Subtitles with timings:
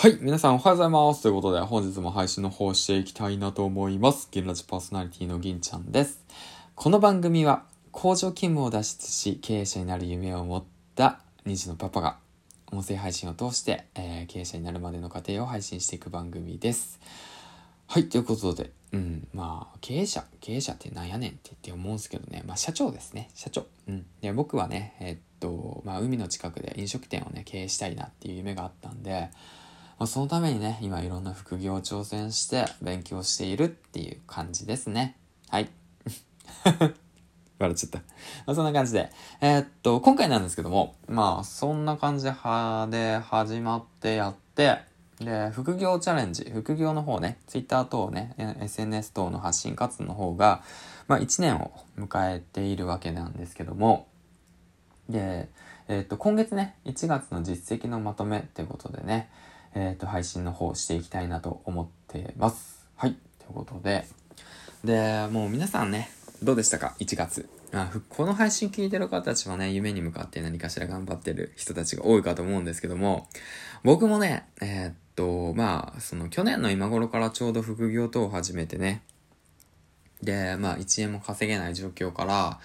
[0.00, 0.16] はい。
[0.20, 1.22] 皆さんおはようございます。
[1.24, 4.28] ということで、本日も配信の方していきたいなと思います。
[4.30, 6.20] 銀ラジパーソナリティの銀ちゃんです。
[6.76, 10.64] この番組は、工場勤務を脱出し、経営者になる夢を持っ
[10.94, 12.16] た2児のパパが、
[12.70, 17.00] 音声配信を通して、えー経営者になるまでの過程を配信していく番組です。
[17.88, 18.08] はい。
[18.08, 19.26] ということで、うん。
[19.34, 22.44] まあ、経営者、経営者ってなんやねんって言って思うんですけどね。
[22.46, 23.30] まあ、社長ですね。
[23.34, 23.66] 社長。
[23.88, 24.06] うん。
[24.20, 29.30] で、僕はね、えーっと、まあ、海の近くで飲食店をね、経営したいなっていう夢があったんで、
[29.98, 35.16] まあ、そのためにね、今いろんな副業を挑戦して勉強しているっていう感じですね。
[35.48, 35.68] はい。
[37.58, 37.98] 笑っちゃった。
[37.98, 39.10] まあ、そんな感じで。
[39.40, 42.30] えーっと、今回なんですけども、まあ、そんな感じで
[42.90, 44.78] で始まってやって、
[45.18, 50.62] で、副業チャレンジ、副業の方ね、Twitter 等ね、SNS 等の発信活動の方が、
[51.08, 54.06] まあ、1年を迎えているわけなんですけども、
[55.08, 55.48] で、
[55.88, 59.28] えーっと、今月ね、1月の実績のまとめってことでね、
[59.74, 62.86] えっ、と、配信の方していきたいなと思ってます。
[62.96, 63.16] はい。
[63.38, 64.06] ということで。
[64.84, 66.10] で、もう皆さんね、
[66.42, 67.48] どうでしたか ?1 月。
[67.72, 73.28] あこの配信聞いてる方たちはね、夢に向かって何かしら頑張ってる人たちが多いかと思うんですけども、
[73.84, 79.02] 僕もね、えーっと、まあ、その去年の今頃からちょうど副業等を始めてね、
[80.22, 82.58] で、まあ、1円も稼げない状況から、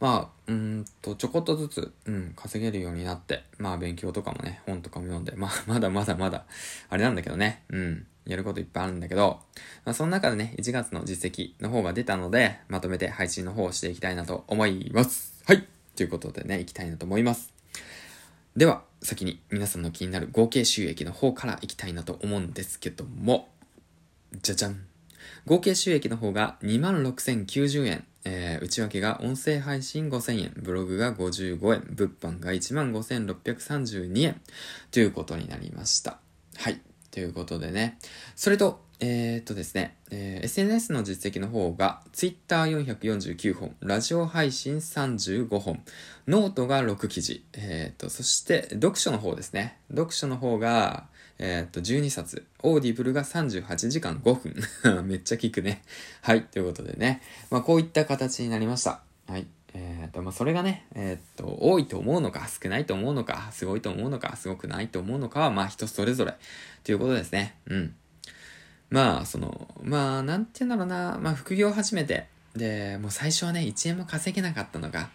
[0.00, 6.44] まあ、うんと、ちょこっとずつ、うん、稼げるようになって、まあ、勉強とかもね、本とかも読んで、まあ、 まだまだまだ、
[6.88, 9.40] あれなんだけどね、うん、やることいっぱいあるんだけど、
[9.84, 15.42] まあ、その中でね、1月の実績の方が出たので、まとめて配信の方をしていきたいなと思います。
[15.46, 17.52] はいということでね、行きたいなと思います。
[18.56, 23.48] では、先に皆さんの気になる合計収益の方から行きたいなと思うんですけども、
[24.42, 24.84] じゃじゃん。
[25.46, 28.04] 合計収益の方が26,090円。
[28.30, 34.40] えー内訳が音声配信5000円、ブログが55円、物販が15,632円
[34.90, 36.18] ということになりました。
[36.56, 36.80] はい。
[37.10, 37.98] ということでね。
[38.36, 45.82] それと、えーっとですね、えー SNS の実績の方が Twitter449 本、ラジオ配信35本、
[46.26, 49.78] ノートが6記事、えーっと、そして読書の方ですね。
[49.88, 51.06] 読書の方が、
[51.38, 52.44] えーっと、12冊。
[52.62, 54.34] オーディブルが38時間5
[54.82, 55.04] 分。
[55.06, 55.82] めっちゃ聞くね。
[56.22, 56.42] はい。
[56.42, 57.22] ということでね。
[57.50, 59.02] まあ、こういった形になりました。
[59.28, 59.46] はい。
[59.74, 66.34] えーっと、まあ、それがね、えーっと、多いと思うのか、少ないと思うのか、すごいと思うのか、すごくないと思うのかは、まあ、人それぞれ。
[66.82, 67.54] ということですね。
[67.66, 67.94] うん。
[68.90, 71.18] まあ、その、まあ、なんて言うんだろうな。
[71.18, 75.10] まあ、副業を始めて、で、もう最初はね、1円も稼げなかったのが、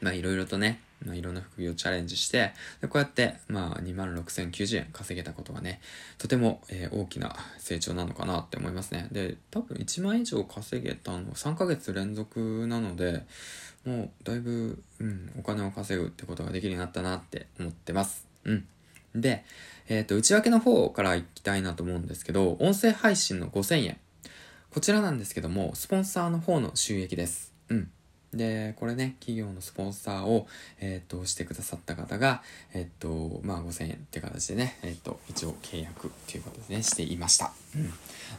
[0.00, 5.80] まあいろいろとね、まあいろんな副業チャレンジして、でこうやって、まあ26,090円稼げたことがね、
[6.18, 9.08] とても、えー大きな成長なのかなって思いますね。
[9.10, 13.24] で、多分1万以上稼げたの3ヶ月連続なので、
[13.84, 18.26] もうだいぶ、うん、お金を稼ぐってことができるようになったなって思ってます。
[18.44, 18.66] うん。
[19.14, 19.44] で、
[19.88, 23.98] えっ、と、内訳の方から行きたいなと思うんですけど、音声配信の5000円。
[24.70, 27.52] こちらなんですけども、スポンサーの方の収益です。
[27.68, 27.90] うん。
[28.36, 30.46] で、これね、企業のスポンサーを、
[30.80, 37.52] えっ、と、してくださった方が、えっ、と、まあ、5000円って形でね、えっ、と、一応契約っていうことでね、していました。
[37.76, 37.92] うん。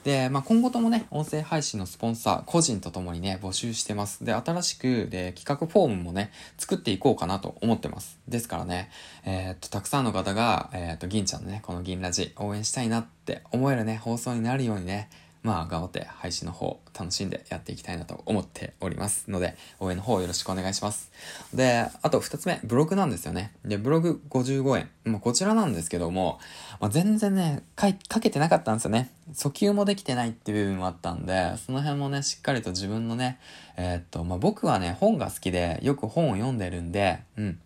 [0.04, 4.24] で、まあ、今後ともね、音声配信のスポンサー、個人とともにね、募集してます。
[4.24, 8.20] で、新しく、で、企画フォームもね、作っていこうかなと思ってます。
[8.28, 8.90] ですからね、
[9.24, 15.10] えっ、と、たくさんの方が、えっ、と、銀ちゃんのね、この銀ラジ、応援したいなって思えるね、放送になるようにね、
[15.46, 21.12] まあ、頑張って配信の方楽しんでやっていきたいなと思っておりますので、応援の方よろしくお願いします。
[21.54, 23.54] で、あと二つ目、ブログなんですよね。
[23.64, 24.90] で、ブログ55円。
[25.04, 26.40] まあ、こちらなんですけども、
[26.80, 29.12] まあ、全然ね、か、かけてなかったんですよね。
[29.34, 33.38] 訴求もできてないっていう部分もあったんで、その辺もね、しっかりと自分のね、
[33.78, 37.60] えーっと、まあ、僕はね、本が好きで、よく本を読んでるんで、うん。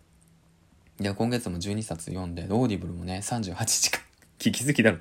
[0.98, 4.02] で、今月も12冊読んで、オーディブルもね、38時間、
[4.38, 4.98] 聞きすぎだろ。
[4.98, 5.00] っ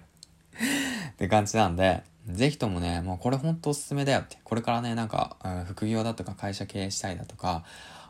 [1.18, 4.38] て感じなんで、ぜひともね、もうこれほんとおすすめだよって。
[4.44, 7.64] これからね、なんか、うん副業だとか会社経営したいだとか、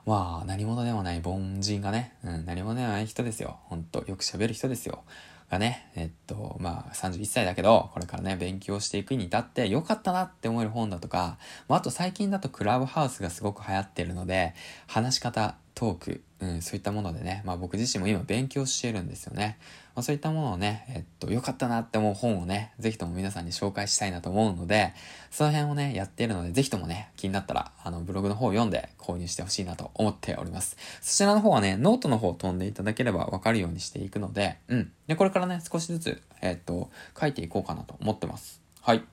[0.06, 3.60] まあ、何者でもない凡人がね、うん、何者でもない人ですよ。
[3.66, 5.04] ほんと、よく喋る人ですよ。
[5.50, 11.38] がね、えっと、まあ、31歳だけど、これからね、勉強していくに至って、良かったなって思える本だとか、
[11.68, 14.54] まあ、あと最近だとクラブハウスがすごく流行ってるので、
[14.88, 19.58] 話し方、トーク、うん、そういったものでね、まあ僕自身も今勉強しているんですよね。
[19.96, 24.94] まあそういったものをね、えっと、良かったなって思う本をね、ぜひとも皆さんに紹介したいなと思うので、
[25.32, 30.78] その辺をね、やっているので、ぜひともね、気になったら、あの、ブログの方を読んで購入してほしいなと思っております。
[31.02, 34.92] そちらの方はね、ノートの方を飛んでいただければわかるようにしていくので、うん。
[35.08, 36.90] で、これからね、少しずつ、えっと、
[37.20, 38.62] 書いていこうかなと思ってます。
[38.82, 39.04] はい。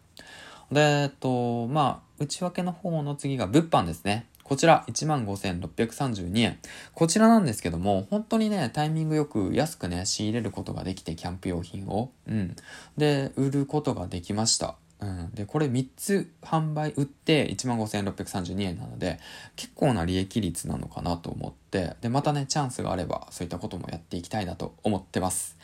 [0.71, 4.27] で、えっと、まあ、内訳の方の次が物販ですね。
[4.47, 6.59] こちら15,632円。
[6.95, 12.13] こちらなんですけども、本当にね、タイミングよく安くね、仕入れることができて、キャンプ用品を。
[12.29, 12.55] うん。
[12.97, 14.77] で、売ることができました。
[15.01, 19.19] うん、で、これ3つ販売売って15,632円なので、
[19.57, 25.59] 結構な利益率なのかなと思って、で、またね、チャンスがあれば、そういったこともやっていきたいなと思ってます。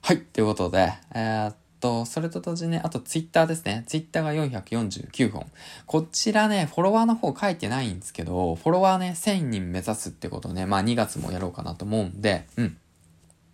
[0.00, 3.82] はい、ということで、えー、っと、それと同時にね、あとツイッターですね。
[3.88, 5.50] ツイッターが449本。
[5.86, 12.76] こちらね、フォロワーの方書いてないんですけど、フォロワーね、1000人目指すってことね、まあ2月もやろうかなと思うんで、うん。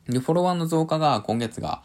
[0.07, 1.83] で、フォロワーの増加が今月が、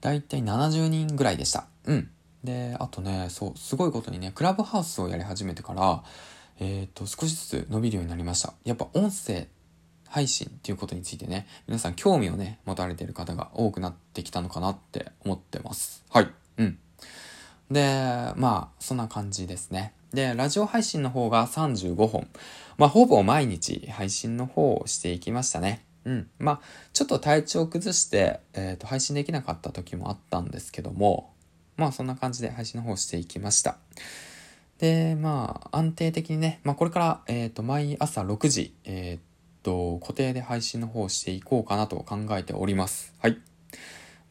[0.00, 1.66] だいたい70人ぐらいでした。
[1.84, 2.10] うん。
[2.42, 6.02] で、あとね、そう、すごいことにね、クラブハウスをやり始めてから、
[6.58, 8.54] えっ、ー、と、少しずつ伸びるようになりました。
[8.64, 9.46] やっぱ音声
[10.12, 16.04] 配信っていうことについてね、皆さん興味をね、持たれている方が多くなってきたのかなって思ってます。
[16.10, 16.28] はい。
[16.58, 16.78] うん。
[17.70, 19.94] で、まあ、そんな感じですね。
[20.12, 22.28] で、ラジオ配信の方が35本。
[22.76, 25.82] まあ、ほぼ毎日配信の方をしていきましたね。
[26.04, 26.28] うん。
[26.38, 26.60] まあ、
[26.92, 31.32] ちょっと体調を崩して、えっ、ー、と、配信できなかった時もあったんですけども、
[31.76, 33.78] まあそんな感じで配信の方をしていきました。
[34.78, 39.31] で、まあ安定的にね、まあこれから、えっ、ー、と毎朝6時、えっ、ー、
[39.62, 43.14] と固定で配信の方をしていこうかなと考えております。
[43.20, 43.38] はい。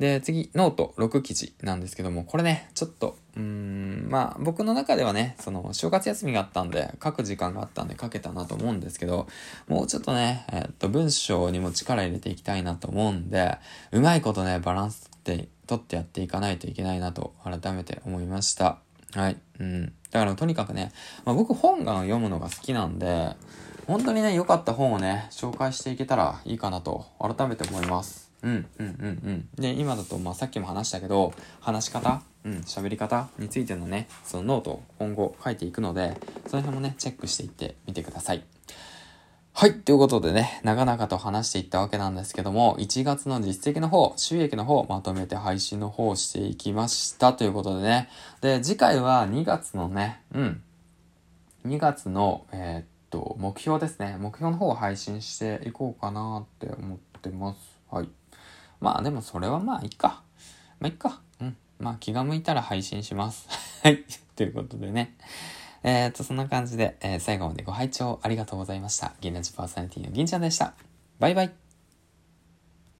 [0.02, 9.28] で、次、ノート6記事なんですけども、これね、ちょっと、うーん、まあ僕の中ではね、その正月休みがあったんで、書く時間があったんで書けたなと思うんですけど、
[9.68, 13.60] もうちょっとね、えっと、文章にも力入れていきたいなと思うんで、
[13.92, 18.80] うまいことね、バランスって取ってやっていかないといけないなと改めて思いました。
[19.14, 19.38] はい。
[19.60, 19.94] うん。
[20.10, 20.92] だからとにかくね、
[21.26, 23.36] まあ、僕本が読むのが好きなんで、
[23.92, 28.32] 本当にね、良かった本をね、紹介していけたらいいかなと改めて思います。
[28.42, 29.50] うん、うん、うん、うん。
[29.56, 36.16] で、今だと、まあ、さっきも話したけど、話し方、うん、喋り方についてのね、そのノートを今後書いていくので、
[36.48, 38.46] その辺もね、チェックしていってみてください。
[39.52, 39.74] はい。
[39.74, 48.08] ということでね、長々と話していったわけなんですけども、1月の実績の方、収益の方、まとめて配信の方をしていきましたということでね。
[48.40, 50.64] で、次回は2月のね、うん。
[51.68, 54.18] 2月の、えー、っと、目標ですね。
[54.20, 57.60] 目標の方を配信していこうかなって思ってます。
[57.92, 58.10] はい。
[58.80, 60.24] まあでもそれはまあいいか。
[60.80, 61.22] まあいいか。
[61.40, 61.58] うん。
[61.78, 63.48] まあ気が向いたら配信します。
[63.84, 64.04] はい。
[64.36, 65.16] ということでね。
[65.84, 69.14] えー、っと、そんな感じで、えー、最後までご拝聴ありがとうございました。
[69.20, 70.74] 銀ラジパーソナリティの銀ちゃんでした。
[71.20, 71.71] バイバイ。